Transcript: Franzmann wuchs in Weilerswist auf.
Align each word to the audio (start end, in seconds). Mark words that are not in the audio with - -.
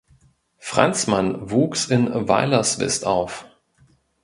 Franzmann 0.57 1.51
wuchs 1.51 1.85
in 1.85 2.27
Weilerswist 2.27 3.05
auf. 3.05 3.45